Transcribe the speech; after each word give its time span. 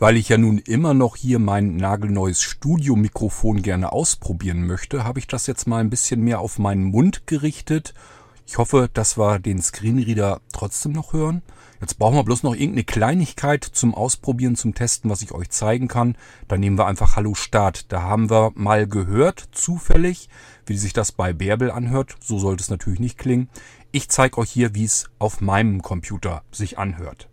Weil 0.00 0.16
ich 0.16 0.28
ja 0.28 0.38
nun 0.38 0.58
immer 0.58 0.94
noch 0.94 1.16
hier 1.16 1.40
mein 1.40 1.74
nagelneues 1.74 2.40
Studiomikrofon 2.40 3.62
gerne 3.62 3.90
ausprobieren 3.90 4.64
möchte, 4.64 5.02
habe 5.02 5.18
ich 5.18 5.26
das 5.26 5.48
jetzt 5.48 5.66
mal 5.66 5.80
ein 5.80 5.90
bisschen 5.90 6.22
mehr 6.22 6.38
auf 6.38 6.60
meinen 6.60 6.84
Mund 6.84 7.26
gerichtet. 7.26 7.94
Ich 8.46 8.58
hoffe, 8.58 8.88
dass 8.94 9.18
wir 9.18 9.40
den 9.40 9.60
Screenreader 9.60 10.40
trotzdem 10.52 10.92
noch 10.92 11.12
hören. 11.12 11.42
Jetzt 11.80 11.98
brauchen 11.98 12.14
wir 12.14 12.22
bloß 12.22 12.44
noch 12.44 12.54
irgendeine 12.54 12.84
Kleinigkeit 12.84 13.64
zum 13.64 13.92
Ausprobieren, 13.92 14.54
zum 14.54 14.72
Testen, 14.72 15.10
was 15.10 15.20
ich 15.22 15.32
euch 15.32 15.50
zeigen 15.50 15.88
kann. 15.88 16.16
Dann 16.46 16.60
nehmen 16.60 16.78
wir 16.78 16.86
einfach 16.86 17.16
Hallo 17.16 17.34
Start. 17.34 17.92
Da 17.92 18.02
haben 18.02 18.30
wir 18.30 18.52
mal 18.54 18.86
gehört, 18.86 19.48
zufällig, 19.50 20.28
wie 20.64 20.78
sich 20.78 20.92
das 20.92 21.10
bei 21.10 21.32
Bärbel 21.32 21.72
anhört. 21.72 22.14
So 22.20 22.38
sollte 22.38 22.62
es 22.62 22.70
natürlich 22.70 23.00
nicht 23.00 23.18
klingen. 23.18 23.48
Ich 23.90 24.08
zeige 24.08 24.38
euch 24.38 24.50
hier, 24.50 24.76
wie 24.76 24.84
es 24.84 25.10
auf 25.18 25.40
meinem 25.40 25.82
Computer 25.82 26.42
sich 26.52 26.78
anhört. 26.78 27.28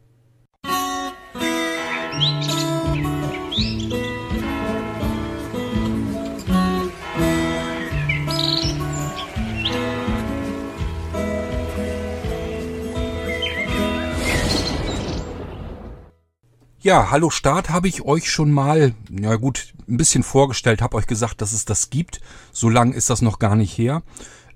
Ja, 16.85 17.09
Hallo 17.09 17.31
Start 17.31 17.71
habe 17.71 17.87
ich 17.87 18.03
euch 18.03 18.29
schon 18.29 18.51
mal, 18.51 18.93
ja 19.09 19.37
gut, 19.37 19.73
ein 19.87 19.97
bisschen 19.97 20.21
vorgestellt, 20.21 20.83
habe 20.83 20.97
euch 20.97 21.07
gesagt, 21.07 21.41
dass 21.41 21.51
es 21.51 21.65
das 21.65 21.89
gibt. 21.89 22.21
So 22.51 22.69
lang 22.69 22.93
ist 22.93 23.09
das 23.09 23.23
noch 23.23 23.39
gar 23.39 23.55
nicht 23.55 23.75
her. 23.75 24.03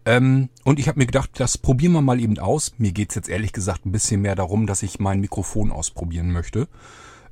Ähm, 0.05 0.49
und 0.63 0.77
ich 0.77 0.87
habe 0.87 0.99
mir 0.99 1.07
gedacht, 1.07 1.31
das 1.39 1.57
probieren 1.57 1.93
wir 1.93 2.03
mal 2.03 2.19
eben 2.19 2.37
aus. 2.37 2.73
Mir 2.77 2.91
geht's 2.91 3.15
jetzt 3.15 3.29
ehrlich 3.29 3.51
gesagt 3.51 3.87
ein 3.87 3.91
bisschen 3.91 4.21
mehr 4.21 4.35
darum, 4.35 4.67
dass 4.67 4.83
ich 4.83 4.99
mein 4.99 5.21
Mikrofon 5.21 5.71
ausprobieren 5.71 6.31
möchte. 6.31 6.67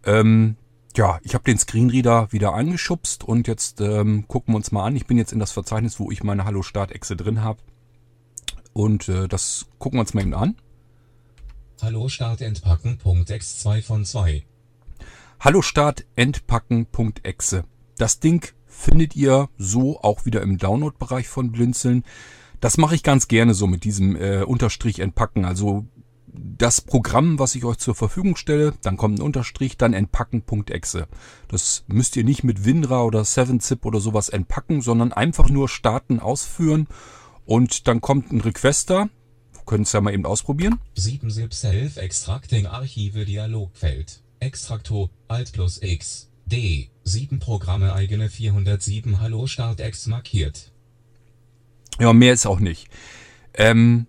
Ähm, 0.07 0.55
ja, 0.95 1.19
ich 1.21 1.35
habe 1.35 1.43
den 1.43 1.59
Screenreader 1.59 2.31
wieder 2.31 2.53
angeschubst 2.53 3.23
und 3.23 3.47
jetzt 3.47 3.81
ähm, 3.81 4.27
gucken 4.27 4.53
wir 4.53 4.57
uns 4.57 4.71
mal 4.71 4.85
an. 4.85 4.95
Ich 4.95 5.05
bin 5.05 5.17
jetzt 5.17 5.33
in 5.33 5.39
das 5.39 5.51
Verzeichnis, 5.51 5.99
wo 5.99 6.09
ich 6.09 6.23
meine 6.23 6.45
Hallo 6.45 6.63
Start-Exe 6.63 7.15
drin 7.15 7.43
habe. 7.43 7.59
Und 8.73 9.09
äh, 9.09 9.27
das 9.27 9.67
gucken 9.77 9.97
wir 9.97 10.01
uns 10.01 10.13
mal 10.13 10.21
eben 10.21 10.33
an. 10.33 10.55
Hallo 11.81 12.09
Start 12.09 12.41
entpacken. 12.41 12.97
X 13.27 13.59
2 13.59 13.81
von 13.83 14.05
2. 14.05 14.43
Hallo 15.39 15.61
Start 15.61 16.05
entpacken.exe. 16.15 17.65
Das 17.97 18.19
Ding 18.19 18.47
findet 18.65 19.15
ihr 19.15 19.49
so 19.57 19.99
auch 20.01 20.25
wieder 20.25 20.41
im 20.41 20.57
Download-Bereich 20.57 21.27
von 21.27 21.51
Blinzeln. 21.51 22.03
Das 22.59 22.77
mache 22.77 22.95
ich 22.95 23.03
ganz 23.03 23.27
gerne 23.27 23.53
so 23.53 23.67
mit 23.67 23.83
diesem 23.83 24.15
äh, 24.15 24.41
Unterstrich 24.43 24.99
entpacken. 24.99 25.45
Also 25.45 25.85
das 26.39 26.81
Programm, 26.81 27.39
was 27.39 27.55
ich 27.55 27.65
euch 27.65 27.77
zur 27.77 27.95
Verfügung 27.95 28.35
stelle, 28.35 28.73
dann 28.81 28.97
kommt 28.97 29.19
ein 29.19 29.21
Unterstrich, 29.21 29.77
dann 29.77 29.93
entpacken.exe. 29.93 31.07
Das 31.47 31.83
müsst 31.87 32.15
ihr 32.15 32.23
nicht 32.23 32.43
mit 32.43 32.65
WinRAR 32.65 33.05
oder 33.05 33.21
7-Zip 33.21 33.85
oder 33.85 33.99
sowas 33.99 34.29
entpacken, 34.29 34.81
sondern 34.81 35.13
einfach 35.13 35.49
nur 35.49 35.69
starten, 35.69 36.19
ausführen 36.19 36.87
und 37.45 37.87
dann 37.87 38.01
kommt 38.01 38.31
ein 38.31 38.41
Requester. 38.41 39.09
Können 39.65 39.83
es 39.83 39.91
ja 39.91 39.99
mal 39.99 40.13
eben 40.13 40.25
ausprobieren. 40.25 40.79
7-Zip 40.97 41.53
Self 41.53 41.97
Extracting 41.97 42.67
Archive 42.67 43.25
Dialogfeld. 43.25 44.21
Extraktor, 44.39 45.09
Alt 45.27 45.51
plus 45.51 45.81
X, 45.81 46.29
D, 46.45 46.89
7 47.03 47.39
Programme 47.39 47.93
eigene 47.93 48.29
407 48.29 49.19
Hallo 49.19 49.47
Start 49.47 49.81
X 49.81 50.07
markiert. 50.07 50.71
Ja, 51.99 52.13
mehr 52.13 52.33
ist 52.33 52.45
auch 52.45 52.59
nicht. 52.59 52.87
Ähm, 53.53 54.05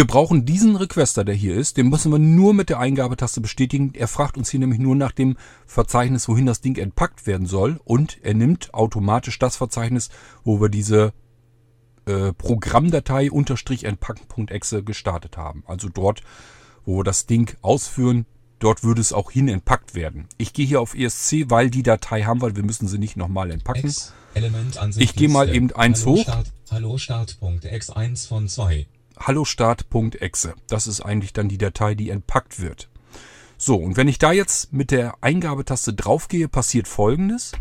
wir 0.00 0.06
brauchen 0.06 0.46
diesen 0.46 0.76
Requester, 0.76 1.24
der 1.26 1.34
hier 1.34 1.54
ist, 1.54 1.76
den 1.76 1.90
müssen 1.90 2.10
wir 2.10 2.18
nur 2.18 2.54
mit 2.54 2.70
der 2.70 2.78
Eingabetaste 2.78 3.42
bestätigen. 3.42 3.92
Er 3.92 4.08
fragt 4.08 4.38
uns 4.38 4.48
hier 4.48 4.58
nämlich 4.58 4.78
nur 4.80 4.96
nach 4.96 5.12
dem 5.12 5.36
Verzeichnis, 5.66 6.26
wohin 6.26 6.46
das 6.46 6.62
Ding 6.62 6.78
entpackt 6.78 7.26
werden 7.26 7.46
soll 7.46 7.78
und 7.84 8.16
er 8.22 8.32
nimmt 8.32 8.72
automatisch 8.72 9.38
das 9.38 9.56
Verzeichnis, 9.56 10.08
wo 10.42 10.58
wir 10.58 10.70
diese 10.70 11.12
äh, 12.06 12.32
Programmdatei 12.32 13.30
unterstrich 13.30 13.84
entpacken.exe 13.84 14.82
gestartet 14.84 15.36
haben. 15.36 15.64
Also 15.66 15.90
dort, 15.90 16.22
wo 16.86 17.00
wir 17.00 17.04
das 17.04 17.26
Ding 17.26 17.54
ausführen, 17.60 18.24
Dort 18.58 18.84
würde 18.84 19.00
es 19.00 19.14
auch 19.14 19.30
hin 19.30 19.48
entpackt 19.48 19.94
werden. 19.94 20.28
Ich 20.36 20.52
gehe 20.52 20.66
hier 20.66 20.82
auf 20.82 20.94
ESC, 20.94 21.46
weil 21.48 21.70
die 21.70 21.82
Datei 21.82 22.24
haben 22.24 22.42
wir. 22.42 22.56
Wir 22.56 22.62
müssen 22.62 22.88
sie 22.88 22.98
nicht 22.98 23.16
nochmal 23.16 23.50
entpacken. 23.50 23.90
Ich 24.98 25.14
gehe 25.14 25.30
mal 25.30 25.48
eben 25.48 25.72
eins 25.72 26.04
Hallo 26.04 26.16
hoch. 26.16 26.22
Start, 26.24 26.52
Hallo 26.70 26.98
Start.exe 26.98 27.96
1 27.96 28.26
von 28.26 28.48
2. 28.48 28.86
Hallo 29.22 29.44
Start.exe. 29.44 30.54
Das 30.66 30.86
ist 30.86 31.02
eigentlich 31.02 31.34
dann 31.34 31.50
die 31.50 31.58
Datei, 31.58 31.94
die 31.94 32.08
entpackt 32.08 32.58
wird. 32.58 32.88
So, 33.58 33.76
und 33.76 33.98
wenn 33.98 34.08
ich 34.08 34.18
da 34.18 34.32
jetzt 34.32 34.72
mit 34.72 34.90
der 34.90 35.22
Eingabetaste 35.22 35.92
draufgehe, 35.92 36.48
passiert 36.48 36.88
folgendes. 36.88 37.52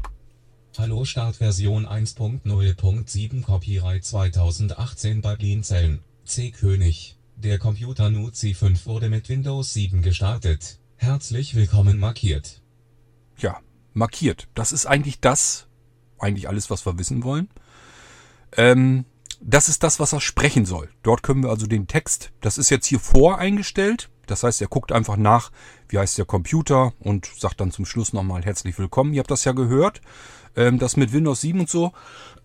Hallo 0.77 1.03
Start 1.03 1.35
Version 1.35 1.85
1.0.7 1.85 3.43
Copyright 3.43 4.05
2018 4.05 5.19
bei 5.19 5.35
Blinzeln. 5.35 5.99
C. 6.23 6.51
König. 6.51 7.17
Der 7.35 7.59
Computer 7.59 8.09
Nuzi 8.09 8.53
5 8.53 8.85
wurde 8.85 9.09
mit 9.09 9.27
Windows 9.27 9.73
7 9.73 10.01
gestartet. 10.01 10.79
Herzlich 10.95 11.55
willkommen 11.55 11.99
markiert. 11.99 12.61
Ja, 13.37 13.59
markiert. 13.93 14.47
Das 14.55 14.71
ist 14.71 14.85
eigentlich 14.85 15.19
das, 15.19 15.67
eigentlich 16.19 16.47
alles, 16.47 16.69
was 16.69 16.85
wir 16.85 16.97
wissen 16.97 17.21
wollen. 17.23 17.49
Ähm, 18.55 19.03
das 19.41 19.69
ist 19.69 19.83
das, 19.83 19.99
was 19.99 20.13
er 20.13 20.21
sprechen 20.21 20.65
soll. 20.65 20.89
Dort 21.03 21.23
können 21.23 21.43
wir 21.43 21.49
also 21.49 21.65
den 21.65 21.87
Text, 21.87 22.31
das 22.41 22.57
ist 22.57 22.69
jetzt 22.69 22.85
hier 22.85 22.99
voreingestellt. 22.99 24.09
Das 24.27 24.43
heißt, 24.43 24.61
er 24.61 24.67
guckt 24.67 24.91
einfach 24.91 25.17
nach, 25.17 25.51
wie 25.87 25.97
heißt 25.97 26.17
der 26.17 26.25
Computer 26.25 26.93
und 26.99 27.29
sagt 27.37 27.59
dann 27.61 27.71
zum 27.71 27.85
Schluss 27.85 28.13
nochmal 28.13 28.43
herzlich 28.43 28.77
willkommen. 28.77 29.13
Ihr 29.13 29.19
habt 29.19 29.31
das 29.31 29.43
ja 29.43 29.53
gehört, 29.53 30.01
ähm, 30.55 30.77
das 30.77 30.97
mit 30.97 31.13
Windows 31.13 31.41
7 31.41 31.61
und 31.61 31.69
so. 31.69 31.93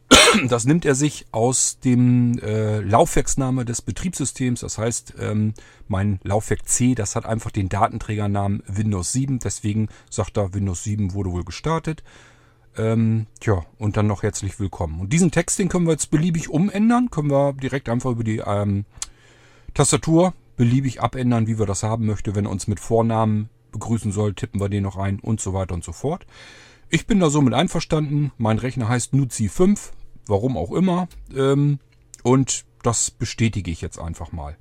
Das 0.49 0.65
nimmt 0.65 0.85
er 0.85 0.95
sich 0.95 1.27
aus 1.31 1.79
dem 1.79 2.39
äh, 2.41 2.81
Laufwerksname 2.81 3.65
des 3.65 3.83
Betriebssystems. 3.83 4.61
Das 4.61 4.79
heißt, 4.79 5.15
ähm, 5.21 5.55
mein 5.87 6.19
Laufwerk 6.25 6.69
C, 6.69 6.95
das 6.95 7.17
hat 7.17 7.25
einfach 7.25 7.51
den 7.51 7.69
Datenträgernamen 7.69 8.63
Windows 8.67 9.13
7. 9.13 9.39
Deswegen 9.39 9.89
sagt 10.11 10.37
er, 10.37 10.53
Windows 10.53 10.83
7 10.85 11.15
wurde 11.15 11.31
wohl 11.31 11.45
gestartet. 11.45 12.03
Ähm, 12.77 13.27
tja, 13.41 13.65
und 13.79 13.97
dann 13.97 14.07
noch 14.07 14.23
herzlich 14.23 14.59
willkommen. 14.59 15.01
Und 15.01 15.13
diesen 15.13 15.31
Text, 15.31 15.59
den 15.59 15.69
können 15.69 15.87
wir 15.87 15.93
jetzt 15.93 16.11
beliebig 16.11 16.51
umändern. 16.51 17.11
Können 17.11 17.31
wir 17.31 17.53
direkt 17.53 17.89
einfach 17.89 18.11
über 18.11 18.25
die 18.25 18.39
ähm, 18.39 18.85
Tastatur 19.75 20.35
beliebig 20.57 21.01
abändern, 21.01 21.47
wie 21.47 21.59
wir 21.59 21.67
das 21.67 21.83
haben 21.83 22.07
möchten. 22.07 22.35
Wenn 22.35 22.47
er 22.47 22.51
uns 22.51 22.67
mit 22.67 22.81
Vornamen 22.81 23.49
begrüßen 23.73 24.13
soll, 24.13 24.35
tippen 24.35 24.61
wir 24.61 24.69
den 24.69 24.83
noch 24.83 24.97
ein 24.97 25.21
und 25.21 25.41
so 25.41 25.53
weiter 25.53 25.75
und 25.75 25.85
so 25.85 25.93
fort. 25.93 26.27
Ich 26.89 27.07
bin 27.07 27.21
da 27.21 27.31
somit 27.31 27.55
einverstanden. 27.55 28.33
Mein 28.39 28.59
Rechner 28.59 28.89
heißt 28.89 29.15
Nuzi 29.15 29.49
5, 29.49 29.93
warum 30.27 30.57
auch 30.57 30.73
immer. 30.73 31.09
Ähm, 31.35 31.79
und 32.23 32.65
das 32.83 33.11
bestätige 33.11 33.71
ich 33.71 33.81
jetzt 33.81 33.99
einfach 33.99 34.33
mal. 34.33 34.57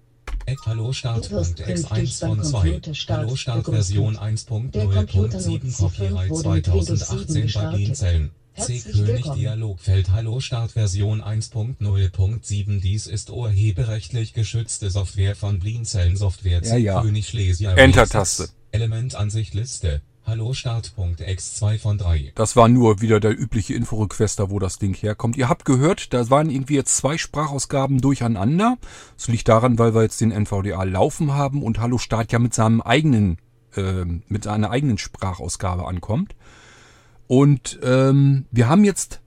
Hallo 0.65 0.91
Start.x1 0.91 2.19
von 2.19 2.43
2. 2.43 2.81
Hallo 3.09 3.35
Start 3.35 3.65
Version 3.65 4.17
1.0.7 4.17 5.77
Copyright 5.77 6.35
2018 6.35 7.51
bei 7.53 7.75
Blinzeln. 7.75 8.31
C. 8.57 8.79
König 8.79 9.25
Dialogfeld 9.35 10.11
Hallo 10.11 10.39
Start 10.39 10.73
Version 10.73 11.23
1.0.7 11.23 12.81
Dies 12.81 13.07
ist 13.07 13.29
urheberrechtlich 13.29 14.33
geschützte 14.33 14.89
Software 14.91 15.35
von 15.35 15.59
Blinzeln 15.59 16.17
Software 16.17 16.61
C. 16.61 16.71
Ja, 16.71 16.77
ja. 16.77 17.01
König 17.01 17.27
Schlesier. 17.27 17.77
Enter-Taste. 17.77 18.49
Elementansicht 18.71 19.53
Liste. 19.53 20.01
Hallo 20.25 20.53
Start.x 20.53 21.55
2 21.55 21.79
von 21.79 21.97
3. 21.97 22.31
Das 22.35 22.55
war 22.55 22.69
nur 22.69 23.01
wieder 23.01 23.19
der 23.19 23.37
übliche 23.37 23.73
Inforequester, 23.73 24.49
wo 24.49 24.57
das 24.57 24.79
Ding 24.79 24.95
herkommt. 24.95 25.35
Ihr 25.35 25.49
habt 25.49 25.65
gehört, 25.65 26.13
da 26.13 26.29
waren 26.29 26.49
irgendwie 26.49 26.75
jetzt 26.75 26.95
zwei 26.95 27.17
Sprachausgaben 27.17 27.99
durcheinander. 27.99 28.77
Das 29.17 29.27
liegt 29.27 29.49
daran, 29.49 29.77
weil 29.77 29.93
wir 29.93 30.01
jetzt 30.01 30.21
den 30.21 30.31
NVDA 30.31 30.83
laufen 30.83 31.33
haben 31.33 31.61
und 31.61 31.79
Hallo 31.81 31.97
Start 31.97 32.31
ja 32.31 32.39
mit 32.39 32.53
seinem 32.53 32.79
eigenen, 32.79 33.37
äh, 33.75 34.05
mit 34.29 34.45
seiner 34.45 34.71
eigenen 34.71 34.97
Sprachausgabe 34.97 35.85
ankommt. 35.85 36.35
Und 37.27 37.79
ähm, 37.83 38.45
wir 38.49 38.69
haben 38.69 38.85
jetzt 38.85 39.19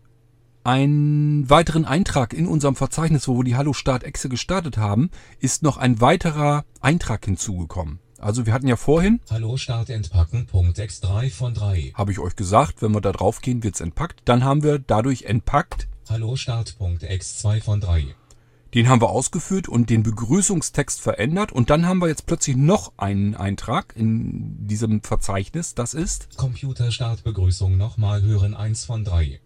einen 0.64 1.48
weiteren 1.50 1.84
Eintrag 1.84 2.32
in 2.32 2.46
unserem 2.46 2.74
Verzeichnis, 2.74 3.28
wo 3.28 3.36
wir 3.36 3.44
die 3.44 3.56
Hallo 3.56 3.74
Start 3.74 4.02
Exe 4.02 4.30
gestartet 4.30 4.78
haben, 4.78 5.10
ist 5.40 5.62
noch 5.62 5.76
ein 5.76 6.00
weiterer 6.00 6.64
Eintrag 6.80 7.26
hinzugekommen. 7.26 8.00
Also 8.18 8.46
wir 8.46 8.52
hatten 8.52 8.68
ja 8.68 8.76
vorhin. 8.76 9.20
Hallo 9.30 9.56
Start 9.56 9.90
entpacken. 9.90 10.46
Punkt 10.46 10.78
X 10.78 11.00
3 11.00 11.30
von 11.30 11.54
3. 11.54 11.92
Habe 11.94 12.12
ich 12.12 12.18
euch 12.18 12.36
gesagt, 12.36 12.80
wenn 12.80 12.92
wir 12.92 13.00
da 13.00 13.12
drauf 13.12 13.40
gehen, 13.40 13.62
wird's 13.62 13.80
entpackt. 13.80 14.22
Dann 14.24 14.44
haben 14.44 14.62
wir 14.62 14.78
dadurch 14.78 15.24
entpackt. 15.24 15.88
Hallo 16.08 16.36
Start. 16.36 16.78
Punkt 16.78 17.02
X 17.02 17.38
2 17.38 17.60
von 17.60 17.80
3. 17.80 18.14
Den 18.74 18.88
haben 18.88 19.00
wir 19.00 19.10
ausgeführt 19.10 19.68
und 19.68 19.90
den 19.90 20.02
Begrüßungstext 20.02 21.00
verändert. 21.00 21.52
Und 21.52 21.70
dann 21.70 21.86
haben 21.86 21.98
wir 21.98 22.08
jetzt 22.08 22.26
plötzlich 22.26 22.56
noch 22.56 22.92
einen 22.96 23.34
Eintrag 23.34 23.94
in 23.96 24.66
diesem 24.66 25.02
Verzeichnis. 25.02 25.74
Das 25.74 25.94
ist. 25.94 26.36
Computerstart 26.36 27.22
Begrüßung 27.22 27.76
nochmal 27.76 28.22
hören 28.22 28.54
1 28.54 28.84
von 28.84 29.04
3. 29.04 29.40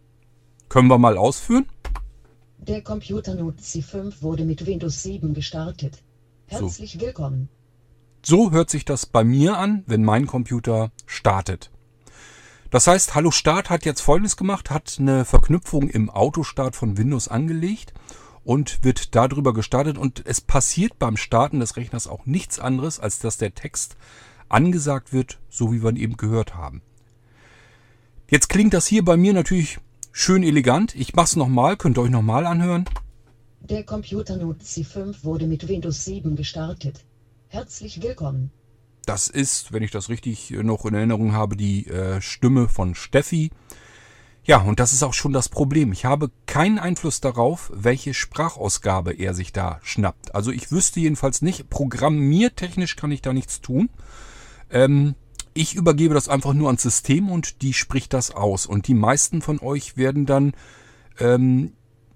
Können 0.68 0.88
wir 0.88 0.98
mal 0.98 1.18
ausführen? 1.18 1.66
Der 2.58 2.82
Computer 2.82 3.34
Nuzi 3.34 3.82
5 3.82 4.22
wurde 4.22 4.44
mit 4.44 4.66
Windows 4.66 5.02
7 5.02 5.34
gestartet. 5.34 6.02
Herzlich 6.46 6.92
so. 6.92 7.00
willkommen. 7.00 7.48
So 8.22 8.50
hört 8.50 8.68
sich 8.68 8.84
das 8.84 9.06
bei 9.06 9.24
mir 9.24 9.56
an, 9.56 9.82
wenn 9.86 10.04
mein 10.04 10.26
Computer 10.26 10.90
startet. 11.06 11.70
Das 12.70 12.86
heißt, 12.86 13.14
Hallo 13.14 13.30
Start 13.30 13.70
hat 13.70 13.84
jetzt 13.84 14.02
Folgendes 14.02 14.36
gemacht, 14.36 14.70
hat 14.70 14.96
eine 15.00 15.24
Verknüpfung 15.24 15.88
im 15.88 16.10
Autostart 16.10 16.76
von 16.76 16.98
Windows 16.98 17.28
angelegt 17.28 17.94
und 18.44 18.84
wird 18.84 19.14
darüber 19.14 19.54
gestartet 19.54 19.96
und 19.96 20.22
es 20.26 20.40
passiert 20.40 20.98
beim 20.98 21.16
Starten 21.16 21.60
des 21.60 21.76
Rechners 21.76 22.06
auch 22.06 22.26
nichts 22.26 22.58
anderes, 22.58 23.00
als 23.00 23.18
dass 23.20 23.38
der 23.38 23.54
Text 23.54 23.96
angesagt 24.48 25.12
wird, 25.12 25.38
so 25.48 25.72
wie 25.72 25.82
wir 25.82 25.90
ihn 25.90 25.96
eben 25.96 26.16
gehört 26.16 26.54
haben. 26.54 26.82
Jetzt 28.28 28.48
klingt 28.48 28.74
das 28.74 28.86
hier 28.86 29.04
bei 29.04 29.16
mir 29.16 29.32
natürlich 29.32 29.78
schön 30.12 30.42
elegant. 30.42 30.94
Ich 30.94 31.14
mach's 31.14 31.36
nochmal, 31.36 31.76
könnt 31.76 31.98
ihr 31.98 32.02
euch 32.02 32.10
nochmal 32.10 32.46
anhören. 32.46 32.84
Der 33.60 33.82
Computer 33.82 34.36
Node 34.36 34.62
C5 34.62 35.24
wurde 35.24 35.46
mit 35.46 35.66
Windows 35.66 36.04
7 36.04 36.36
gestartet. 36.36 37.00
Herzlich 37.52 38.00
willkommen. 38.00 38.52
Das 39.06 39.26
ist, 39.26 39.72
wenn 39.72 39.82
ich 39.82 39.90
das 39.90 40.08
richtig 40.08 40.50
noch 40.50 40.84
in 40.84 40.94
Erinnerung 40.94 41.32
habe, 41.32 41.56
die 41.56 41.88
äh, 41.88 42.20
Stimme 42.20 42.68
von 42.68 42.94
Steffi. 42.94 43.50
Ja, 44.44 44.58
und 44.58 44.78
das 44.78 44.92
ist 44.92 45.02
auch 45.02 45.14
schon 45.14 45.32
das 45.32 45.48
Problem. 45.48 45.90
Ich 45.90 46.04
habe 46.04 46.30
keinen 46.46 46.78
Einfluss 46.78 47.20
darauf, 47.20 47.72
welche 47.74 48.14
Sprachausgabe 48.14 49.14
er 49.14 49.34
sich 49.34 49.52
da 49.52 49.80
schnappt. 49.82 50.32
Also 50.32 50.52
ich 50.52 50.70
wüsste 50.70 51.00
jedenfalls 51.00 51.42
nicht, 51.42 51.68
programmiertechnisch 51.70 52.94
kann 52.94 53.10
ich 53.10 53.20
da 53.20 53.32
nichts 53.32 53.60
tun. 53.60 53.90
Ähm, 54.70 55.16
ich 55.52 55.74
übergebe 55.74 56.14
das 56.14 56.28
einfach 56.28 56.52
nur 56.52 56.68
ans 56.68 56.82
System 56.82 57.30
und 57.30 57.62
die 57.62 57.74
spricht 57.74 58.12
das 58.12 58.30
aus. 58.30 58.64
Und 58.64 58.86
die 58.86 58.94
meisten 58.94 59.42
von 59.42 59.58
euch 59.58 59.96
werden 59.96 60.24
dann 60.24 60.52
ähm, 61.18 61.72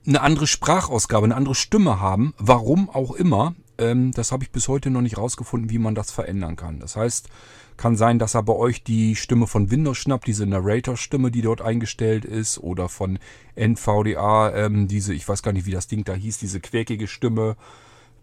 eine 0.06 0.20
andere 0.20 0.46
Sprachausgabe, 0.46 1.24
eine 1.24 1.34
andere 1.34 1.56
Stimme 1.56 1.98
haben, 1.98 2.34
warum 2.38 2.88
auch 2.88 3.16
immer. 3.16 3.56
Ähm, 3.78 4.12
das 4.12 4.32
habe 4.32 4.44
ich 4.44 4.50
bis 4.50 4.68
heute 4.68 4.90
noch 4.90 5.00
nicht 5.00 5.18
rausgefunden, 5.18 5.70
wie 5.70 5.78
man 5.78 5.94
das 5.94 6.10
verändern 6.10 6.56
kann. 6.56 6.78
Das 6.80 6.96
heißt, 6.96 7.28
kann 7.76 7.96
sein, 7.96 8.18
dass 8.18 8.34
er 8.34 8.42
bei 8.42 8.52
euch 8.52 8.84
die 8.84 9.16
Stimme 9.16 9.46
von 9.46 9.70
Windows 9.70 9.98
schnappt, 9.98 10.26
diese 10.26 10.46
Narrator-Stimme, 10.46 11.30
die 11.30 11.42
dort 11.42 11.60
eingestellt 11.60 12.24
ist, 12.24 12.58
oder 12.58 12.88
von 12.88 13.18
NVDA, 13.56 14.54
ähm, 14.54 14.86
diese, 14.88 15.12
ich 15.12 15.28
weiß 15.28 15.42
gar 15.42 15.52
nicht, 15.52 15.66
wie 15.66 15.72
das 15.72 15.88
Ding 15.88 16.04
da 16.04 16.14
hieß, 16.14 16.38
diese 16.38 16.60
quäkige 16.60 17.08
Stimme. 17.08 17.56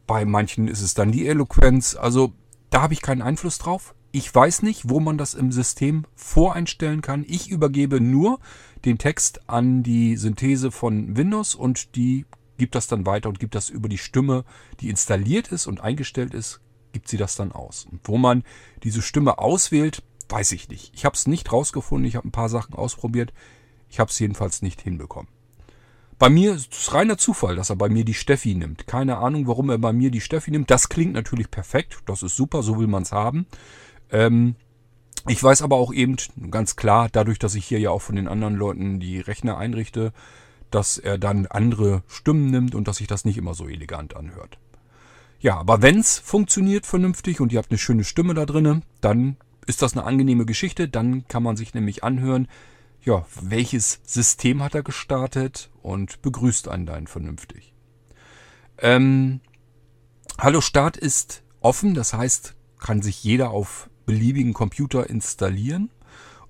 Bei 0.07 0.25
manchen 0.25 0.67
ist 0.67 0.81
es 0.81 0.93
dann 0.93 1.11
die 1.11 1.27
Eloquenz. 1.27 1.95
Also 1.95 2.33
da 2.69 2.81
habe 2.81 2.93
ich 2.93 3.01
keinen 3.01 3.21
Einfluss 3.21 3.57
drauf. 3.57 3.93
Ich 4.13 4.33
weiß 4.33 4.63
nicht, 4.63 4.89
wo 4.89 4.99
man 4.99 5.17
das 5.17 5.33
im 5.33 5.51
System 5.51 6.05
voreinstellen 6.15 7.01
kann. 7.01 7.25
Ich 7.27 7.49
übergebe 7.49 8.01
nur 8.01 8.39
den 8.83 8.97
Text 8.97 9.41
an 9.47 9.83
die 9.83 10.17
Synthese 10.17 10.71
von 10.71 11.15
Windows 11.15 11.55
und 11.55 11.95
die 11.95 12.25
gibt 12.61 12.75
das 12.75 12.85
dann 12.85 13.07
weiter 13.07 13.27
und 13.27 13.39
gibt 13.39 13.55
das 13.55 13.69
über 13.69 13.89
die 13.89 13.97
Stimme, 13.97 14.45
die 14.81 14.89
installiert 14.91 15.47
ist 15.47 15.65
und 15.65 15.81
eingestellt 15.81 16.35
ist, 16.35 16.61
gibt 16.91 17.07
sie 17.07 17.17
das 17.17 17.35
dann 17.35 17.51
aus. 17.51 17.87
Und 17.91 18.01
wo 18.03 18.19
man 18.19 18.43
diese 18.83 19.01
Stimme 19.01 19.39
auswählt, 19.39 20.03
weiß 20.29 20.51
ich 20.51 20.69
nicht. 20.69 20.91
Ich 20.93 21.03
habe 21.03 21.15
es 21.15 21.25
nicht 21.25 21.51
rausgefunden, 21.51 22.07
ich 22.07 22.15
habe 22.15 22.27
ein 22.27 22.31
paar 22.31 22.49
Sachen 22.49 22.75
ausprobiert, 22.75 23.33
ich 23.89 23.99
habe 23.99 24.11
es 24.11 24.19
jedenfalls 24.19 24.61
nicht 24.61 24.79
hinbekommen. 24.79 25.27
Bei 26.19 26.29
mir 26.29 26.53
ist 26.53 26.71
es 26.71 26.93
reiner 26.93 27.17
Zufall, 27.17 27.55
dass 27.55 27.71
er 27.71 27.77
bei 27.77 27.89
mir 27.89 28.05
die 28.05 28.13
Steffi 28.13 28.53
nimmt. 28.53 28.85
Keine 28.85 29.17
Ahnung, 29.17 29.47
warum 29.47 29.71
er 29.71 29.79
bei 29.79 29.91
mir 29.91 30.11
die 30.11 30.21
Steffi 30.21 30.51
nimmt. 30.51 30.69
Das 30.69 30.87
klingt 30.87 31.13
natürlich 31.13 31.49
perfekt, 31.49 31.97
das 32.05 32.21
ist 32.21 32.35
super, 32.35 32.61
so 32.61 32.77
will 32.77 32.85
man 32.85 33.01
es 33.01 33.11
haben. 33.11 33.47
Ähm, 34.11 34.53
ich 35.27 35.41
weiß 35.41 35.63
aber 35.63 35.77
auch 35.77 35.91
eben 35.91 36.15
ganz 36.51 36.75
klar, 36.75 37.09
dadurch, 37.11 37.39
dass 37.39 37.55
ich 37.55 37.65
hier 37.65 37.79
ja 37.79 37.89
auch 37.89 38.03
von 38.03 38.17
den 38.17 38.27
anderen 38.27 38.53
Leuten 38.53 38.99
die 38.99 39.19
Rechner 39.19 39.57
einrichte, 39.57 40.13
dass 40.71 40.97
er 40.97 41.17
dann 41.17 41.45
andere 41.47 42.03
Stimmen 42.07 42.49
nimmt 42.49 42.75
und 42.75 42.87
dass 42.87 42.97
sich 42.97 43.07
das 43.07 43.25
nicht 43.25 43.37
immer 43.37 43.53
so 43.53 43.67
elegant 43.67 44.15
anhört. 44.15 44.57
Ja, 45.39 45.57
aber 45.57 45.81
wenn's 45.81 46.19
funktioniert 46.19 46.85
vernünftig 46.85 47.41
und 47.41 47.51
ihr 47.51 47.59
habt 47.59 47.71
eine 47.71 47.79
schöne 47.79 48.03
Stimme 48.03 48.33
da 48.33 48.45
drinnen, 48.45 48.83
dann 49.01 49.37
ist 49.65 49.81
das 49.81 49.93
eine 49.93 50.05
angenehme 50.05 50.45
Geschichte. 50.45 50.87
Dann 50.87 51.27
kann 51.27 51.43
man 51.43 51.55
sich 51.55 51.73
nämlich 51.73 52.03
anhören, 52.03 52.47
ja, 53.03 53.25
welches 53.41 53.99
System 54.03 54.61
hat 54.61 54.75
er 54.75 54.83
gestartet 54.83 55.71
und 55.81 56.21
begrüßt 56.21 56.67
einen 56.67 56.85
dann 56.85 57.07
vernünftig. 57.07 57.73
Ähm, 58.77 59.41
Hallo 60.37 60.61
Start 60.61 60.97
ist 60.97 61.43
offen, 61.59 61.93
das 61.93 62.13
heißt, 62.13 62.55
kann 62.79 63.01
sich 63.01 63.23
jeder 63.23 63.51
auf 63.51 63.89
beliebigen 64.05 64.53
Computer 64.53 65.09
installieren. 65.09 65.89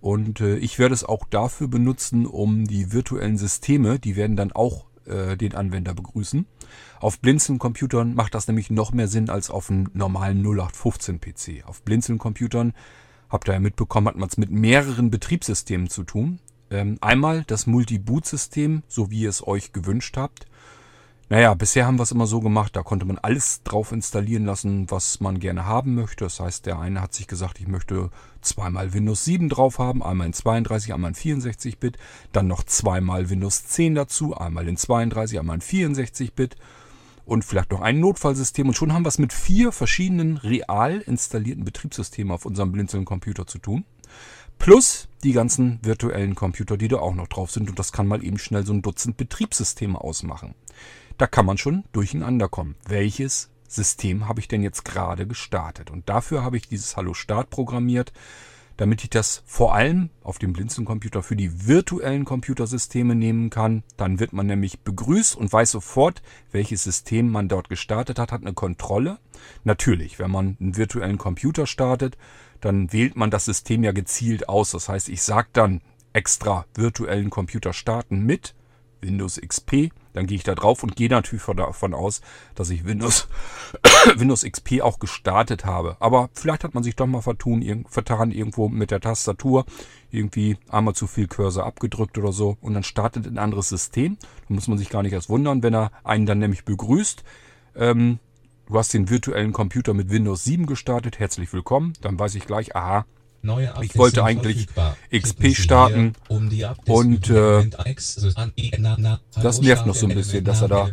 Und 0.02 0.42
äh, 0.42 0.58
ich 0.58 0.80
werde 0.80 0.96
es 0.96 1.04
auch 1.04 1.26
dafür 1.30 1.68
benutzen, 1.68 2.26
um 2.26 2.66
die 2.66 2.92
virtuellen 2.92 3.38
Systeme, 3.38 4.00
die 4.00 4.16
werden 4.16 4.36
dann 4.36 4.52
auch 4.52 4.88
äh, 5.06 5.38
den 5.38 5.56
Anwender 5.56 5.94
begrüßen. 5.94 6.48
Auf 7.00 7.20
Blinzeln-Computern 7.20 8.16
macht 8.16 8.36
das 8.36 8.48
nämlich 8.48 8.72
noch 8.72 8.92
mehr 8.94 9.08
Sinn 9.08 9.30
als 9.30 9.50
auf 9.50 9.70
einem 9.70 9.90
normalen 9.94 10.44
0815-PC. 10.46 11.66
Auf 11.66 11.84
Blinzeln-Computern, 11.84 12.74
habt 13.30 13.48
ihr 13.48 13.54
ja 13.54 13.60
mitbekommen, 13.60 14.08
hat 14.08 14.18
man 14.18 14.28
es 14.28 14.38
mit 14.38 14.52
mehreren 14.52 15.12
Betriebssystemen 15.12 15.90
zu 15.90 16.04
tun. 16.04 16.40
Ähm, 16.72 16.98
einmal 17.02 17.44
das 17.46 17.68
Multi-Boot-System, 17.68 18.84
so 18.88 19.12
wie 19.12 19.22
ihr 19.22 19.30
es 19.30 19.46
euch 19.46 19.72
gewünscht 19.72 20.18
habt. 20.18 20.48
Naja, 21.32 21.54
bisher 21.54 21.86
haben 21.86 21.98
wir 21.98 22.04
es 22.04 22.12
immer 22.12 22.28
so 22.28 22.42
gemacht, 22.42 22.76
da 22.76 22.84
konnte 22.84 23.06
man 23.06 23.18
alles 23.18 23.64
drauf 23.64 23.94
installieren 23.94 24.44
lassen, 24.44 24.92
was 24.92 25.22
man 25.22 25.40
gerne 25.40 25.66
haben 25.66 25.96
möchte. 25.96 26.26
Das 26.26 26.42
heißt, 26.42 26.66
der 26.66 26.78
eine 26.78 27.02
hat 27.02 27.14
sich 27.14 27.26
gesagt, 27.26 27.62
ich 27.62 27.70
möchte 27.70 28.10
zweimal 28.42 28.92
Windows 28.92 29.24
7 29.24 29.48
drauf 29.48 29.80
haben, 29.80 30.04
einmal 30.04 30.28
in 30.28 30.34
32, 30.34 30.94
einmal 30.94 31.12
in 31.12 31.16
64-Bit, 31.16 31.98
dann 32.34 32.48
noch 32.48 32.64
zweimal 32.66 33.30
Windows 33.30 33.64
10 33.64 33.96
dazu, 33.96 34.36
einmal 34.36 34.68
in 34.68 34.76
32, 34.76 35.40
einmal 35.40 35.56
in 35.56 35.62
64-Bit 35.62 36.58
und 37.24 37.46
vielleicht 37.46 37.72
noch 37.72 37.80
ein 37.80 38.02
Notfallsystem. 38.02 38.68
Und 38.68 38.74
schon 38.74 38.92
haben 38.92 39.06
wir 39.06 39.08
es 39.08 39.18
mit 39.18 39.32
vier 39.32 39.72
verschiedenen 39.72 40.36
real 40.36 41.00
installierten 41.00 41.64
Betriebssystemen 41.64 42.34
auf 42.34 42.46
unserem 42.46 42.74
blinzelnden 42.74 43.06
Computer 43.06 43.48
zu 43.48 43.58
tun. 43.58 43.86
Plus 44.62 45.08
die 45.24 45.32
ganzen 45.32 45.80
virtuellen 45.82 46.36
Computer, 46.36 46.78
die 46.78 46.88
da 46.88 46.98
auch 46.98 47.16
noch 47.16 47.28
drauf 47.28 47.50
sind. 47.50 47.68
Und 47.68 47.80
das 47.80 47.92
kann 47.92 48.06
mal 48.06 48.24
eben 48.24 48.38
schnell 48.38 48.64
so 48.64 48.74
ein 48.74 48.84
Dutzend 48.84 49.18
Betriebssysteme 49.18 50.00
ausmachen. 50.00 50.54
Da 51.18 51.26
kann 51.26 51.48
man 51.48 51.58
schon 51.58 51.84
durcheinander 51.94 52.48
kommen. 52.48 52.76
Welches 52.88 53.50
System 53.68 54.28
habe 54.28 54.40
ich 54.40 54.48
denn 54.48 54.62
jetzt 54.62 54.86
gerade 54.86 55.26
gestartet? 55.26 55.90
Und 55.90 56.08
dafür 56.10 56.44
habe 56.44 56.58
ich 56.58 56.68
dieses 56.68 56.96
Hallo 56.96 57.16
Start 57.16 57.50
programmiert, 57.50 58.14
damit 58.78 59.04
ich 59.04 59.10
das 59.10 59.42
vor 59.48 59.74
allem 59.74 60.12
auf 60.22 60.38
dem 60.38 60.54
Blinzeln-Computer 60.54 61.24
für 61.24 61.36
die 61.36 61.68
virtuellen 61.68 62.24
Computersysteme 62.24 63.16
nehmen 63.16 63.50
kann. 63.50 63.82
Dann 63.98 64.20
wird 64.20 64.32
man 64.32 64.46
nämlich 64.46 64.82
begrüßt 64.82 65.36
und 65.36 65.52
weiß 65.52 65.72
sofort, 65.72 66.22
welches 66.52 66.84
System 66.84 67.32
man 67.32 67.48
dort 67.48 67.68
gestartet 67.68 68.20
hat, 68.20 68.32
hat 68.32 68.42
eine 68.42 68.54
Kontrolle. 68.54 69.18
Natürlich, 69.64 70.20
wenn 70.20 70.30
man 70.30 70.56
einen 70.60 70.78
virtuellen 70.78 71.18
Computer 71.18 71.66
startet, 71.66 72.16
dann 72.62 72.94
wählt 72.94 73.16
man 73.16 73.32
das 73.32 73.46
System 73.46 73.84
ja 73.84 73.92
gezielt 73.92 74.50
aus. 74.50 74.72
Das 74.72 74.90
heißt, 74.90 75.10
ich 75.10 75.22
sage 75.22 75.50
dann 75.54 75.82
extra 76.14 76.66
virtuellen 76.76 77.30
Computer 77.30 77.74
starten 77.74 78.26
mit 78.26 78.56
Windows 79.02 79.40
XP 79.40 79.92
dann 80.14 80.28
gehe 80.28 80.36
ich 80.36 80.44
da 80.44 80.56
drauf 80.56 80.84
und 80.84 80.96
gehe 80.96 81.10
natürlich 81.10 81.44
davon 81.44 81.94
aus, 81.94 82.22
dass 82.56 82.70
ich 82.70 82.86
Windows, 82.86 83.28
Windows 84.16 84.44
XP 84.44 84.82
auch 84.82 85.00
gestartet 85.00 85.66
habe. 85.66 85.96
Aber 86.00 86.30
vielleicht 86.34 86.64
hat 86.64 86.74
man 86.74 86.84
sich 86.84 86.96
doch 86.96 87.08
mal 87.08 87.22
vertun, 87.22 87.86
vertan 87.90 88.32
irgendwo 88.32 88.68
mit 88.68 88.92
der 88.92 89.00
Tastatur. 89.00 89.66
Irgendwie 90.10 90.58
einmal 90.70 90.94
zu 90.94 91.08
viel 91.08 91.28
Cursor 91.28 91.66
abgedrückt 91.66 92.18
oder 92.18 92.34
so. 92.34 92.58
Und 92.62 92.74
dann 92.74 92.84
startet 92.84 93.26
ein 93.26 93.38
anderes 93.38 93.70
System. 93.70 94.18
Da 94.48 94.54
muss 94.54 94.68
man 94.68 94.78
sich 94.78 94.90
gar 94.90 95.04
nicht 95.04 95.14
erst 95.14 95.30
wundern, 95.30 95.64
wenn 95.64 95.74
er 95.74 95.92
einen 96.04 96.26
dann 96.26 96.40
nämlich 96.40 96.66
begrüßt. 96.66 97.24
Ähm, 97.76 98.20
du 98.72 98.80
hast 98.80 98.94
den 98.94 99.10
virtuellen 99.10 99.52
Computer 99.52 99.94
mit 99.94 100.10
Windows 100.10 100.46
7 100.46 100.66
gestartet. 100.66 101.20
Herzlich 101.20 101.52
willkommen. 101.52 101.94
Dann 102.02 102.18
weiß 102.18 102.36
ich 102.36 102.46
gleich, 102.46 102.74
aha, 102.74 103.06
ich 103.82 103.98
wollte 103.98 104.24
eigentlich 104.24 104.68
XP 105.12 105.56
starten 105.56 106.14
um 106.30 106.50
und 106.86 107.30
äh, 107.30 107.70
das 109.42 109.62
nervt 109.62 109.86
noch 109.88 109.96
so 109.96 110.08
ein 110.08 110.16
bisschen, 110.16 110.46
dass 110.46 110.62
er 110.62 110.68
da, 110.70 110.90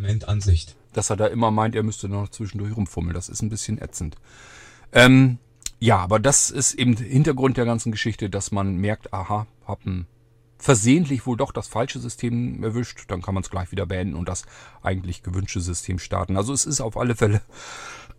dass 0.93 1.09
er 1.09 1.15
da 1.15 1.27
immer 1.27 1.51
meint, 1.51 1.75
er 1.75 1.83
müsste 1.83 2.09
noch 2.09 2.29
zwischendurch 2.29 2.75
rumfummeln. 2.75 3.13
Das 3.13 3.29
ist 3.29 3.41
ein 3.41 3.49
bisschen 3.49 3.79
ätzend. 3.79 4.17
Ähm, 4.91 5.37
ja, 5.79 5.99
aber 5.99 6.19
das 6.19 6.49
ist 6.49 6.73
eben 6.73 6.97
Hintergrund 6.97 7.55
der 7.55 7.65
ganzen 7.65 7.91
Geschichte, 7.91 8.29
dass 8.29 8.51
man 8.51 8.75
merkt, 8.75 9.13
aha, 9.13 9.47
hab 9.65 9.85
ein 9.85 10.05
versehentlich 10.59 11.25
wohl 11.25 11.37
doch 11.37 11.51
das 11.51 11.67
falsche 11.67 11.99
System 11.99 12.63
erwischt, 12.63 13.05
dann 13.07 13.21
kann 13.21 13.33
man 13.33 13.43
es 13.43 13.49
gleich 13.49 13.71
wieder 13.71 13.85
beenden 13.85 14.15
und 14.15 14.27
das 14.27 14.43
eigentlich 14.81 15.23
gewünschte 15.23 15.61
System 15.61 15.97
starten. 15.97 16.37
Also 16.37 16.53
es 16.53 16.65
ist 16.65 16.81
auf 16.81 16.97
alle 16.97 17.15
Fälle 17.15 17.41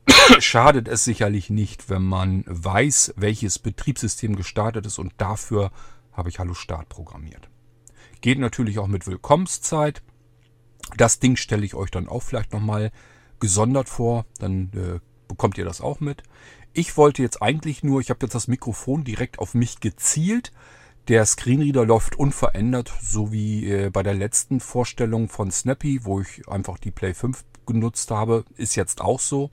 schadet 0.40 0.88
es 0.88 1.04
sicherlich 1.04 1.50
nicht, 1.50 1.90
wenn 1.90 2.02
man 2.02 2.44
weiß, 2.47 3.14
welches 3.16 3.59
Betriebssystem 3.59 4.37
gestartet 4.37 4.87
ist 4.87 4.99
und 4.99 5.12
dafür 5.18 5.70
habe 6.12 6.30
ich 6.30 6.38
Hallo 6.38 6.54
Start 6.54 6.88
programmiert. 6.88 7.49
Geht 8.23 8.38
natürlich 8.38 8.78
auch 8.78 8.88
mit 8.88 9.06
Willkommenszeit. 9.06 10.02
Das 10.97 11.20
Ding 11.20 11.37
stelle 11.37 11.64
ich 11.64 11.75
euch 11.75 11.90
dann 11.90 12.09
auch 12.09 12.23
vielleicht 12.23 12.52
nochmal 12.52 12.90
gesondert 13.38 13.88
vor, 13.88 14.25
dann 14.38 14.70
äh, 14.75 15.00
bekommt 15.28 15.59
ihr 15.59 15.64
das 15.64 15.80
auch 15.80 16.00
mit. 16.00 16.23
Ich 16.73 16.97
wollte 16.97 17.23
jetzt 17.23 17.42
eigentlich 17.42 17.82
nur, 17.82 18.00
ich 18.00 18.11
habe 18.11 18.20
jetzt 18.23 18.35
das 18.35 18.49
Mikrofon 18.49 19.04
direkt 19.04 19.38
auf 19.38 19.54
mich 19.54 19.80
gezielt. 19.80 20.52
Der 21.11 21.26
Screenreader 21.26 21.85
läuft 21.85 22.21
unverändert, 22.21 22.93
so 23.02 23.33
wie 23.33 23.69
äh, 23.69 23.90
bei 23.90 24.05
der 24.05 24.14
letzten 24.14 24.61
Vorstellung 24.61 25.29
von 25.29 25.50
Snappy, 25.50 26.05
wo 26.05 26.21
ich 26.21 26.49
einfach 26.49 26.79
die 26.79 26.93
Play 26.93 27.14
5 27.14 27.45
genutzt 27.67 28.12
habe, 28.12 28.45
ist 28.57 28.76
jetzt 28.76 29.00
auch 29.00 29.19
so. 29.19 29.50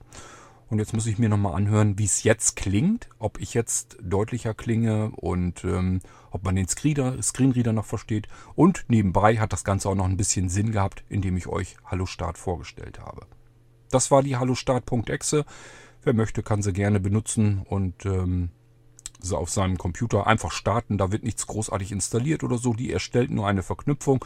Und 0.68 0.78
jetzt 0.78 0.94
muss 0.94 1.06
ich 1.06 1.18
mir 1.18 1.28
nochmal 1.28 1.56
anhören, 1.56 1.98
wie 1.98 2.04
es 2.04 2.22
jetzt 2.22 2.54
klingt, 2.54 3.08
ob 3.18 3.40
ich 3.40 3.54
jetzt 3.54 3.96
deutlicher 4.00 4.54
klinge 4.54 5.10
und 5.16 5.64
ähm, 5.64 5.98
ob 6.30 6.44
man 6.44 6.54
den 6.54 6.68
Screenreader, 6.68 7.20
Screenreader 7.20 7.72
noch 7.72 7.86
versteht. 7.86 8.28
Und 8.54 8.84
nebenbei 8.86 9.38
hat 9.38 9.52
das 9.52 9.64
Ganze 9.64 9.88
auch 9.88 9.96
noch 9.96 10.04
ein 10.04 10.16
bisschen 10.16 10.48
Sinn 10.48 10.70
gehabt, 10.70 11.02
indem 11.08 11.36
ich 11.36 11.48
euch 11.48 11.76
Hallo 11.84 12.06
Start 12.06 12.38
vorgestellt 12.38 13.00
habe. 13.00 13.26
Das 13.90 14.12
war 14.12 14.22
die 14.22 14.36
Hallo 14.36 14.54
Start.exe. 14.54 15.44
Wer 16.04 16.14
möchte, 16.14 16.44
kann 16.44 16.62
sie 16.62 16.72
gerne 16.72 17.00
benutzen 17.00 17.62
und 17.68 18.06
ähm, 18.06 18.50
sie 19.20 19.36
auf 19.36 19.50
seinem 19.50 19.78
Computer 19.78 20.26
einfach 20.26 20.52
starten. 20.52 20.98
Da 20.98 21.12
wird 21.12 21.22
nichts 21.22 21.46
großartig 21.46 21.92
installiert 21.92 22.44
oder 22.44 22.58
so. 22.58 22.72
Die 22.72 22.92
erstellt 22.92 23.30
nur 23.30 23.46
eine 23.46 23.62
Verknüpfung. 23.62 24.24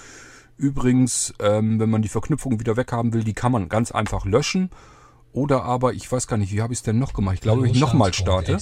Übrigens, 0.56 1.32
ähm, 1.40 1.80
wenn 1.80 1.90
man 1.90 2.02
die 2.02 2.08
Verknüpfung 2.08 2.60
wieder 2.60 2.76
weghaben 2.76 3.12
will, 3.12 3.24
die 3.24 3.34
kann 3.34 3.52
man 3.52 3.68
ganz 3.68 3.90
einfach 3.90 4.24
löschen 4.24 4.70
oder 5.32 5.64
aber, 5.64 5.94
ich 5.94 6.10
weiß 6.10 6.26
gar 6.26 6.36
nicht, 6.36 6.52
wie 6.52 6.60
habe 6.60 6.72
ich 6.72 6.80
es 6.80 6.82
denn 6.82 6.98
noch 6.98 7.14
gemacht? 7.14 7.36
Ich 7.36 7.40
glaube, 7.40 7.66
ich 7.66 7.78
nochmal 7.78 8.12
starte. 8.12 8.58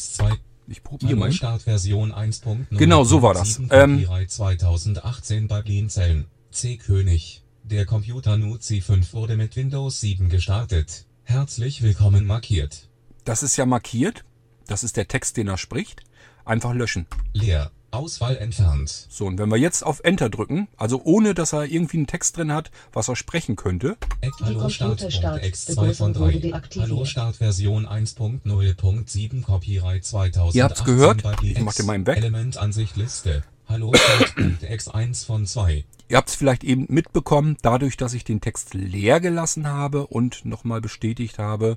Ich 0.68 0.84
probiere 0.84 1.16
mal. 1.16 1.32
Startversion 1.32 2.12
1.0. 2.12 2.76
Genau, 2.78 3.02
so 3.02 3.22
war 3.22 3.34
das. 3.34 3.60
Ähm, 3.70 4.06
2018 4.28 5.48
bei 5.48 5.62
Blinzeln. 5.62 6.26
C. 6.52 6.76
König. 6.76 7.42
Der 7.64 7.86
Computer 7.86 8.36
NUC 8.36 8.82
5 8.82 9.12
wurde 9.12 9.36
mit 9.36 9.56
Windows 9.56 10.00
7 10.00 10.28
gestartet. 10.28 11.06
Herzlich 11.24 11.82
willkommen 11.82 12.24
markiert. 12.24 12.88
Das 13.24 13.42
ist 13.42 13.56
ja 13.56 13.66
markiert. 13.66 14.24
Das 14.68 14.84
ist 14.84 14.96
der 14.96 15.08
Text, 15.08 15.36
den 15.36 15.48
er 15.48 15.58
spricht. 15.58 16.02
Einfach 16.44 16.74
löschen. 16.74 17.06
Leer. 17.32 17.70
Auswahl 17.92 18.36
entfernt. 18.36 19.08
So, 19.08 19.26
und 19.26 19.38
wenn 19.38 19.48
wir 19.48 19.56
jetzt 19.56 19.84
auf 19.84 20.00
Enter 20.04 20.28
drücken, 20.30 20.68
also 20.76 21.02
ohne 21.02 21.34
dass 21.34 21.52
er 21.52 21.64
irgendwie 21.64 21.96
einen 21.96 22.06
Text 22.06 22.36
drin 22.36 22.52
hat, 22.52 22.70
was 22.92 23.08
er 23.08 23.16
sprechen 23.16 23.56
könnte. 23.56 23.96
Hallo 24.42 24.68
Start.x2 24.68 25.94
von 25.94 26.12
3. 26.12 26.52
Hallo 26.78 27.04
Startversion 27.04 27.86
1.0.7 27.86 29.42
Copyright 29.42 30.04
2000. 30.04 30.54
Ihr 30.54 30.64
habt's 30.64 30.84
gehört? 30.84 31.24
Ich 31.42 31.60
mach 31.60 31.74
den 31.74 31.86
mal 31.86 31.96
im 31.96 32.06
Weg. 32.06 32.18
Elementansicht 32.18 32.96
Liste. 32.96 33.42
Hallo 33.68 33.92
Start.x1 33.94 35.26
von 35.26 35.46
2. 35.46 35.84
Ihr 36.08 36.16
habt 36.16 36.28
es 36.28 36.34
vielleicht 36.34 36.64
eben 36.64 36.86
mitbekommen, 36.88 37.56
dadurch, 37.62 37.96
dass 37.96 38.14
ich 38.14 38.24
den 38.24 38.40
Text 38.40 38.74
leer 38.74 39.20
gelassen 39.20 39.68
habe 39.68 40.06
und 40.06 40.44
nochmal 40.44 40.80
bestätigt 40.80 41.38
habe, 41.38 41.76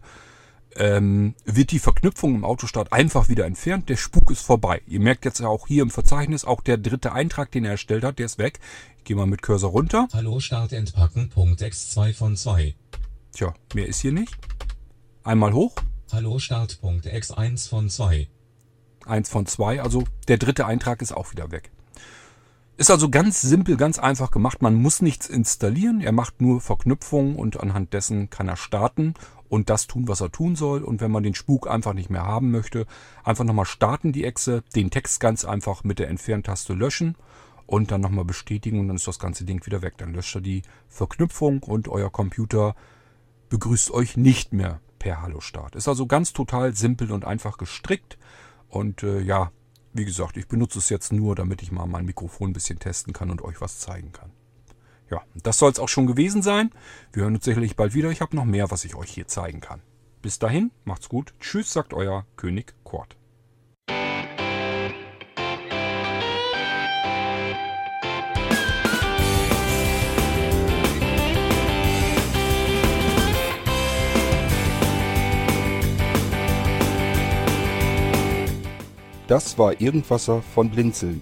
ähm, 0.76 1.36
wird 1.46 1.72
die 1.72 1.80
Verknüpfung 1.80 2.36
im 2.36 2.46
Autostart 2.46 2.94
einfach 2.94 3.30
wieder 3.30 3.46
entfernt. 3.46 3.90
Der 3.90 3.98
Spuk 3.98 4.32
ist 4.32 4.42
vorbei. 4.42 4.82
Ihr 4.88 5.00
merkt 5.00 5.26
jetzt 5.26 5.42
auch 5.42 5.68
hier 5.68 5.84
im 5.84 5.90
Verzeichnis, 5.90 6.46
auch 6.46 6.62
der 6.62 6.78
dritte 6.78 7.14
Eintrag, 7.14 7.52
den 7.52 7.66
er 7.66 7.72
erstellt 7.72 8.04
hat, 8.04 8.20
der 8.20 8.26
ist 8.26 8.38
weg. 8.38 8.60
Ich 8.98 9.04
gehe 9.04 9.16
mal 9.16 9.26
mit 9.26 9.42
Cursor 9.42 9.72
runter. 9.72 10.08
Hallo 10.14 10.40
Start 10.40 10.74
entpacken, 10.74 11.30
Punkt 11.30 11.62
X2 11.62 12.14
von 12.14 12.36
2. 12.36 12.76
Tja, 13.34 13.54
mehr 13.74 13.88
ist 13.88 14.02
hier 14.02 14.12
nicht. 14.12 14.38
Einmal 15.24 15.54
hoch. 15.54 15.76
Hallo 16.12 16.40
Start, 16.40 16.80
Punkt 16.82 17.08
X1 17.08 17.70
von 17.70 17.90
2. 17.90 18.28
1 19.06 19.30
von 19.30 19.46
2, 19.46 19.82
also 19.82 20.04
der 20.28 20.38
dritte 20.38 20.66
Eintrag 20.66 21.02
ist 21.02 21.12
auch 21.12 21.32
wieder 21.32 21.52
weg. 21.52 21.72
Ist 22.76 22.90
also 22.90 23.10
ganz 23.10 23.42
simpel, 23.42 23.78
ganz 23.78 24.00
einfach 24.00 24.32
gemacht. 24.32 24.64
Man 24.64 24.74
muss 24.74 25.02
nichts 25.02 25.28
installieren. 25.30 26.02
Er 26.02 26.12
macht 26.12 26.42
nur 26.42 26.60
Verknüpfungen 26.60 27.36
und 27.36 27.60
anhand 27.60 27.94
dessen 27.94 28.32
kann 28.32 28.48
er 28.48 28.58
starten 28.58 29.14
und 29.54 29.70
das 29.70 29.86
tun, 29.86 30.08
was 30.08 30.20
er 30.20 30.32
tun 30.32 30.56
soll. 30.56 30.84
Und 30.84 31.00
wenn 31.00 31.12
man 31.12 31.22
den 31.22 31.36
Spuk 31.36 31.70
einfach 31.70 31.94
nicht 31.94 32.10
mehr 32.10 32.26
haben 32.26 32.50
möchte, 32.50 32.88
einfach 33.24 33.44
nochmal 33.44 33.68
starten 33.68 34.12
die 34.12 34.24
Echse, 34.24 34.64
den 34.76 34.90
Text 34.90 35.20
ganz 35.20 35.46
einfach 35.46 35.84
mit 35.84 36.00
der 36.00 36.10
Entferntaste 36.10 36.74
löschen 36.74 37.16
und 37.68 37.92
dann 37.92 38.02
nochmal 38.02 38.26
bestätigen 38.26 38.80
und 38.80 38.88
dann 38.88 38.96
ist 38.96 39.06
das 39.06 39.20
ganze 39.20 39.46
Ding 39.46 39.64
wieder 39.64 39.84
weg. 39.84 39.94
Dann 39.98 40.12
löscht 40.12 40.34
er 40.34 40.42
die 40.42 40.64
Verknüpfung 40.90 41.62
und 41.62 41.88
euer 41.88 42.12
Computer 42.12 42.76
begrüßt 43.50 43.92
euch 43.92 44.18
nicht 44.18 44.54
mehr 44.54 44.80
per 44.98 45.22
Hallo 45.22 45.40
Start. 45.40 45.76
Ist 45.76 45.88
also 45.88 46.08
ganz 46.08 46.34
total 46.34 46.76
simpel 46.76 47.12
und 47.12 47.24
einfach 47.24 47.60
gestrickt. 47.60 48.18
Und 48.70 49.04
äh, 49.04 49.22
ja, 49.22 49.52
wie 49.94 50.06
gesagt, 50.06 50.36
ich 50.36 50.48
benutze 50.48 50.80
es 50.80 50.90
jetzt 50.90 51.14
nur, 51.14 51.36
damit 51.36 51.62
ich 51.62 51.72
mal 51.72 51.86
mein 51.86 52.06
Mikrofon 52.06 52.50
ein 52.50 52.54
bisschen 52.54 52.80
testen 52.80 53.14
kann 53.14 53.30
und 53.30 53.44
euch 53.44 53.62
was 53.62 53.78
zeigen 53.78 54.14
kann. 54.14 54.32
Ja, 55.14 55.22
das 55.44 55.60
soll 55.60 55.72
es 55.72 55.78
auch 55.78 55.90
schon 55.90 56.08
gewesen 56.08 56.42
sein. 56.42 56.72
Wir 57.12 57.22
hören 57.22 57.36
uns 57.36 57.46
sicherlich 57.46 57.76
bald 57.76 57.94
wieder. 57.94 58.10
Ich 58.10 58.20
habe 58.20 58.36
noch 58.36 58.46
mehr, 58.46 58.72
was 58.72 58.84
ich 58.84 58.96
euch 58.96 59.12
hier 59.12 59.28
zeigen 59.28 59.62
kann. 59.62 59.80
Bis 60.24 60.40
dahin, 60.40 60.72
macht's 60.86 61.08
gut. 61.08 61.36
Tschüss, 61.40 61.72
sagt 61.72 61.94
euer 61.94 62.26
König 62.36 62.74
Kort. 62.84 63.16
Das 79.28 79.60
war 79.60 79.80
Irgendwasser 79.80 80.42
von 80.42 80.72
Blinzeln. 80.72 81.22